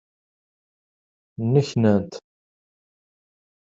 Nneknant. 1.43 2.11